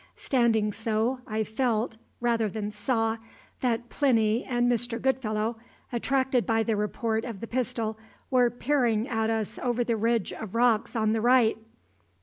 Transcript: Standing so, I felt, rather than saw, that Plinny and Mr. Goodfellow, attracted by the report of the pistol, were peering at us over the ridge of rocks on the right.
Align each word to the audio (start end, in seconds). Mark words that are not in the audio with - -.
Standing 0.15 0.71
so, 0.71 1.19
I 1.27 1.43
felt, 1.43 1.97
rather 2.21 2.49
than 2.49 2.71
saw, 2.71 3.17
that 3.59 3.89
Plinny 3.89 4.43
and 4.43 4.67
Mr. 4.67 4.99
Goodfellow, 4.99 5.57
attracted 5.93 6.43
by 6.43 6.63
the 6.63 6.75
report 6.75 7.23
of 7.23 7.39
the 7.39 7.45
pistol, 7.45 7.99
were 8.31 8.49
peering 8.49 9.07
at 9.07 9.29
us 9.29 9.59
over 9.61 9.83
the 9.83 9.95
ridge 9.97 10.33
of 10.33 10.55
rocks 10.55 10.95
on 10.95 11.13
the 11.13 11.21
right. 11.21 11.59